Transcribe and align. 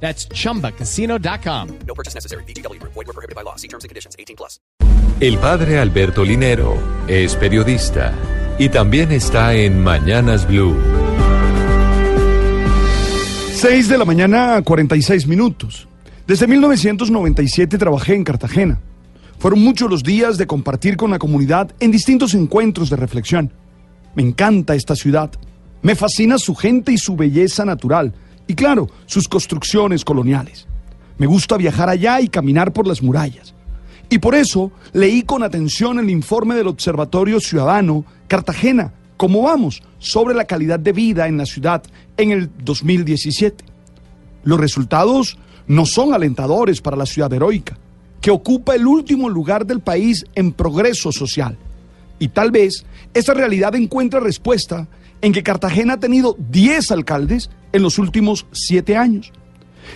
That's 0.00 0.28
chumbacasino.com. 0.28 1.68
No 1.86 1.94
purchase 1.94 2.14
necessary. 2.14 2.44
BGW. 2.44 2.80
Void 2.82 2.94
were 2.94 3.12
prohibited 3.12 3.34
by 3.34 3.42
law. 3.42 3.56
See 3.56 3.68
terms 3.68 3.84
and 3.84 3.88
conditions. 3.88 4.14
18 4.18 4.36
plus. 4.36 4.60
El 5.18 5.38
padre 5.38 5.78
Alberto 5.78 6.22
Linero 6.22 6.76
es 7.08 7.36
periodista 7.36 8.12
y 8.58 8.68
también 8.68 9.12
está 9.12 9.54
en 9.54 9.82
Mañanas 9.82 10.46
Blue. 10.46 10.76
6 13.54 13.88
de 13.88 13.96
la 13.96 14.04
mañana, 14.04 14.60
46 14.62 15.26
minutos. 15.26 15.88
Desde 16.26 16.46
1997 16.46 17.78
trabajé 17.78 18.14
en 18.14 18.24
Cartagena. 18.24 18.78
Fueron 19.38 19.62
muchos 19.62 19.90
los 19.90 20.02
días 20.02 20.36
de 20.36 20.46
compartir 20.46 20.98
con 20.98 21.10
la 21.10 21.18
comunidad 21.18 21.70
en 21.80 21.90
distintos 21.90 22.34
encuentros 22.34 22.90
de 22.90 22.96
reflexión. 22.96 23.50
Me 24.14 24.22
encanta 24.22 24.74
esta 24.74 24.94
ciudad. 24.94 25.30
Me 25.80 25.94
fascina 25.94 26.36
su 26.36 26.54
gente 26.54 26.92
y 26.92 26.98
su 26.98 27.16
belleza 27.16 27.64
natural. 27.64 28.12
Y 28.46 28.54
claro, 28.54 28.88
sus 29.06 29.28
construcciones 29.28 30.04
coloniales. 30.04 30.66
Me 31.18 31.26
gusta 31.26 31.56
viajar 31.56 31.88
allá 31.88 32.20
y 32.20 32.28
caminar 32.28 32.72
por 32.72 32.86
las 32.86 33.02
murallas. 33.02 33.54
Y 34.08 34.18
por 34.18 34.34
eso 34.34 34.70
leí 34.92 35.22
con 35.22 35.42
atención 35.42 35.98
el 35.98 36.10
informe 36.10 36.54
del 36.54 36.68
Observatorio 36.68 37.40
Ciudadano 37.40 38.04
Cartagena, 38.28 38.92
¿Cómo 39.16 39.42
vamos? 39.42 39.82
sobre 39.98 40.34
la 40.34 40.44
calidad 40.44 40.78
de 40.78 40.92
vida 40.92 41.26
en 41.26 41.38
la 41.38 41.46
ciudad 41.46 41.82
en 42.16 42.32
el 42.32 42.50
2017. 42.62 43.64
Los 44.44 44.60
resultados 44.60 45.38
no 45.66 45.86
son 45.86 46.12
alentadores 46.12 46.80
para 46.80 46.96
la 46.96 47.06
ciudad 47.06 47.32
heroica, 47.32 47.78
que 48.20 48.30
ocupa 48.30 48.74
el 48.74 48.86
último 48.86 49.28
lugar 49.30 49.66
del 49.66 49.80
país 49.80 50.24
en 50.34 50.52
progreso 50.52 51.12
social. 51.12 51.56
Y 52.18 52.28
tal 52.28 52.50
vez 52.50 52.84
esta 53.14 53.32
realidad 53.32 53.74
encuentra 53.74 54.20
respuesta 54.20 54.86
en 55.22 55.32
que 55.32 55.42
Cartagena 55.42 55.94
ha 55.94 56.00
tenido 56.00 56.36
10 56.50 56.90
alcaldes 56.90 57.50
en 57.76 57.82
los 57.82 57.98
últimos 57.98 58.46
7 58.52 58.96
años. 58.96 59.32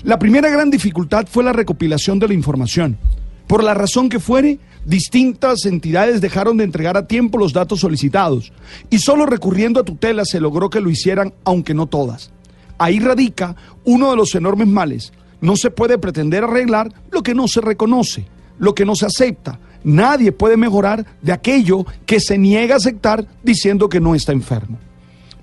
La 0.02 0.18
primera 0.18 0.48
gran 0.48 0.70
dificultad 0.70 1.26
fue 1.28 1.42
la 1.42 1.52
recopilación 1.52 2.18
de 2.18 2.28
la 2.28 2.34
información. 2.34 2.98
Por 3.46 3.64
la 3.64 3.74
razón 3.74 4.08
que 4.08 4.20
fuere, 4.20 4.60
distintas 4.84 5.64
entidades 5.66 6.20
dejaron 6.20 6.56
de 6.58 6.64
entregar 6.64 6.96
a 6.96 7.06
tiempo 7.06 7.38
los 7.38 7.52
datos 7.52 7.80
solicitados 7.80 8.52
y 8.90 8.98
solo 8.98 9.26
recurriendo 9.26 9.80
a 9.80 9.84
tutela 9.84 10.24
se 10.24 10.40
logró 10.40 10.70
que 10.70 10.80
lo 10.80 10.90
hicieran, 10.90 11.34
aunque 11.44 11.74
no 11.74 11.86
todas. 11.86 12.30
Ahí 12.78 13.00
radica 13.00 13.56
uno 13.84 14.10
de 14.10 14.16
los 14.16 14.34
enormes 14.34 14.68
males. 14.68 15.12
No 15.40 15.56
se 15.56 15.70
puede 15.70 15.98
pretender 15.98 16.44
arreglar 16.44 16.92
lo 17.10 17.22
que 17.22 17.34
no 17.34 17.48
se 17.48 17.60
reconoce, 17.60 18.26
lo 18.58 18.74
que 18.74 18.84
no 18.84 18.94
se 18.94 19.06
acepta. 19.06 19.58
Nadie 19.82 20.32
puede 20.32 20.56
mejorar 20.56 21.06
de 21.22 21.32
aquello 21.32 21.86
que 22.04 22.20
se 22.20 22.38
niega 22.38 22.74
a 22.74 22.78
aceptar 22.78 23.26
diciendo 23.42 23.88
que 23.88 24.00
no 24.00 24.14
está 24.14 24.32
enfermo. 24.32 24.78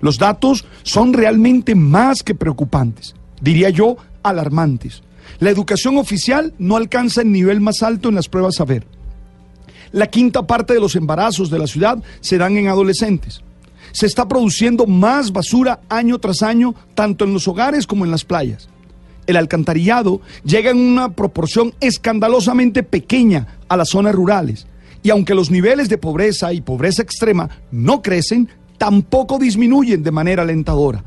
Los 0.00 0.18
datos 0.18 0.64
son 0.82 1.12
realmente 1.12 1.74
más 1.74 2.22
que 2.22 2.34
preocupantes, 2.34 3.14
diría 3.40 3.70
yo, 3.70 3.96
alarmantes. 4.22 5.02
La 5.40 5.50
educación 5.50 5.98
oficial 5.98 6.54
no 6.58 6.76
alcanza 6.76 7.22
el 7.22 7.32
nivel 7.32 7.60
más 7.60 7.82
alto 7.82 8.08
en 8.08 8.14
las 8.14 8.28
pruebas 8.28 8.56
saber. 8.56 8.86
La 9.92 10.08
quinta 10.08 10.46
parte 10.46 10.74
de 10.74 10.80
los 10.80 10.96
embarazos 10.96 11.50
de 11.50 11.58
la 11.58 11.66
ciudad 11.66 12.02
se 12.20 12.38
dan 12.38 12.56
en 12.56 12.68
adolescentes. 12.68 13.42
Se 13.92 14.06
está 14.06 14.28
produciendo 14.28 14.86
más 14.86 15.32
basura 15.32 15.80
año 15.88 16.18
tras 16.18 16.42
año, 16.42 16.74
tanto 16.94 17.24
en 17.24 17.32
los 17.32 17.48
hogares 17.48 17.86
como 17.86 18.04
en 18.04 18.10
las 18.10 18.24
playas. 18.24 18.68
El 19.26 19.36
alcantarillado 19.36 20.20
llega 20.44 20.70
en 20.70 20.78
una 20.78 21.10
proporción 21.10 21.74
escandalosamente 21.80 22.82
pequeña 22.82 23.58
a 23.68 23.76
las 23.76 23.90
zonas 23.90 24.14
rurales. 24.14 24.66
Y 25.02 25.10
aunque 25.10 25.34
los 25.34 25.50
niveles 25.50 25.88
de 25.88 25.98
pobreza 25.98 26.52
y 26.52 26.60
pobreza 26.60 27.02
extrema 27.02 27.48
no 27.70 28.02
crecen, 28.02 28.48
tampoco 28.78 29.38
disminuyen 29.38 30.02
de 30.02 30.10
manera 30.10 30.42
alentadora. 30.42 31.04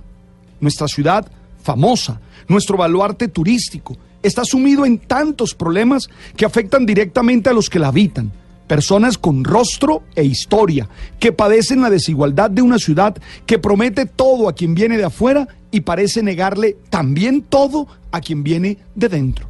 Nuestra 0.59 0.87
ciudad, 0.87 1.25
famosa, 1.63 2.19
nuestro 2.47 2.77
baluarte 2.77 3.27
turístico, 3.27 3.97
está 4.21 4.45
sumido 4.45 4.85
en 4.85 4.99
tantos 4.99 5.55
problemas 5.55 6.09
que 6.35 6.45
afectan 6.45 6.85
directamente 6.85 7.49
a 7.49 7.53
los 7.53 7.69
que 7.69 7.79
la 7.79 7.87
habitan. 7.87 8.31
Personas 8.67 9.17
con 9.17 9.43
rostro 9.43 10.03
e 10.15 10.23
historia, 10.23 10.87
que 11.19 11.33
padecen 11.33 11.81
la 11.81 11.89
desigualdad 11.89 12.49
de 12.49 12.61
una 12.61 12.77
ciudad 12.77 13.17
que 13.45 13.59
promete 13.59 14.05
todo 14.05 14.47
a 14.47 14.53
quien 14.53 14.75
viene 14.75 14.97
de 14.97 15.05
afuera 15.05 15.47
y 15.71 15.81
parece 15.81 16.21
negarle 16.21 16.77
también 16.89 17.41
todo 17.41 17.87
a 18.11 18.21
quien 18.21 18.43
viene 18.43 18.77
de 18.95 19.09
dentro. 19.09 19.47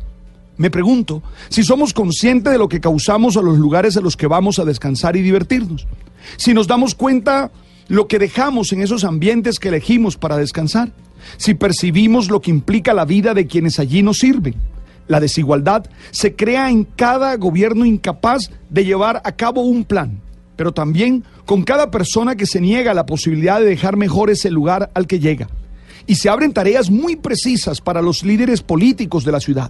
Me 0.58 0.70
pregunto 0.70 1.24
si 1.50 1.64
somos 1.64 1.94
conscientes 1.94 2.54
de 2.54 2.60
lo 2.60 2.70
que 2.70 2.80
causamos 2.80 3.38
a 3.38 3.42
los 3.42 3.58
lugares 3.58 3.98
a 3.98 4.02
los 4.02 4.16
que 4.16 4.28
vamos 4.28 4.60
a 4.60 4.66
descansar 4.66 5.16
y 5.16 5.22
divertirnos. 5.22 5.88
Si 6.38 6.54
nos 6.54 6.68
damos 6.68 6.94
cuenta 6.96 7.52
lo 7.92 8.08
que 8.08 8.20
dejamos 8.20 8.72
en 8.72 8.82
esos 8.82 9.04
ambientes 9.04 9.60
que 9.60 9.68
elegimos 9.68 10.16
para 10.16 10.38
descansar. 10.38 10.94
Si 11.36 11.56
percibimos 11.56 12.30
lo 12.30 12.40
que 12.40 12.50
implica 12.50 12.94
la 12.94 13.04
vida 13.04 13.34
de 13.34 13.48
quienes 13.48 13.80
allí 13.80 14.02
nos 14.02 14.20
sirven. 14.20 14.56
La 15.10 15.20
desigualdad 15.20 15.84
se 16.12 16.34
crea 16.34 16.70
en 16.70 16.86
cada 16.86 17.36
gobierno 17.36 17.84
incapaz 17.84 18.50
de 18.70 18.86
llevar 18.86 19.22
a 19.26 19.34
cabo 19.34 19.64
un 19.64 19.84
plan, 19.84 20.22
pero 20.56 20.72
también 20.72 21.26
con 21.46 21.64
cada 21.64 21.92
persona 21.92 22.38
que 22.38 22.46
se 22.46 22.62
niega 22.62 22.94
la 22.94 23.06
posibilidad 23.06 23.60
de 23.60 23.66
dejar 23.66 23.98
mejor 23.98 24.30
ese 24.30 24.50
lugar 24.50 24.90
al 24.94 25.06
que 25.06 25.20
llega. 25.20 25.50
Y 26.08 26.16
se 26.16 26.30
abren 26.30 26.54
tareas 26.54 26.90
muy 26.90 27.18
precisas 27.18 27.82
para 27.82 28.02
los 28.02 28.24
líderes 28.24 28.62
políticos 28.62 29.26
de 29.26 29.34
la 29.34 29.42
ciudad. 29.42 29.70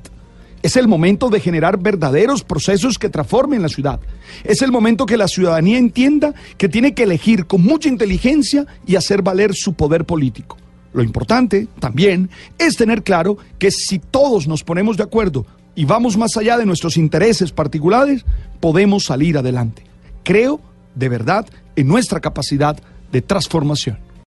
Es 0.61 0.75
el 0.75 0.87
momento 0.87 1.29
de 1.29 1.39
generar 1.39 1.79
verdaderos 1.79 2.43
procesos 2.43 2.99
que 2.99 3.09
transformen 3.09 3.61
la 3.61 3.69
ciudad. 3.69 3.99
Es 4.43 4.61
el 4.61 4.71
momento 4.71 5.05
que 5.05 5.17
la 5.17 5.27
ciudadanía 5.27 5.77
entienda 5.77 6.33
que 6.57 6.69
tiene 6.69 6.93
que 6.93 7.03
elegir 7.03 7.47
con 7.47 7.63
mucha 7.63 7.89
inteligencia 7.89 8.65
y 8.85 8.95
hacer 8.95 9.21
valer 9.21 9.53
su 9.55 9.73
poder 9.73 10.05
político. 10.05 10.57
Lo 10.93 11.03
importante 11.03 11.67
también 11.79 12.29
es 12.57 12.75
tener 12.75 13.03
claro 13.03 13.37
que 13.57 13.71
si 13.71 13.99
todos 13.99 14.47
nos 14.47 14.63
ponemos 14.63 14.97
de 14.97 15.03
acuerdo 15.03 15.45
y 15.73 15.85
vamos 15.85 16.17
más 16.17 16.35
allá 16.37 16.57
de 16.57 16.65
nuestros 16.65 16.97
intereses 16.97 17.51
particulares, 17.51 18.25
podemos 18.59 19.05
salir 19.05 19.37
adelante. 19.37 19.83
Creo 20.23 20.61
de 20.95 21.09
verdad 21.09 21.47
en 21.75 21.87
nuestra 21.87 22.19
capacidad 22.19 22.77
de 23.11 23.21
transformación. 23.21 23.97